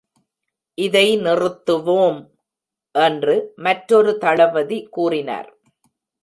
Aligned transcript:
"இதை 0.77 1.07
நிறுத்துவோம்" 1.17 2.19
என்று 2.95 3.35
மற்றொரு 3.55 4.17
தளபதி 4.17 4.87
கூறினார். 4.89 5.49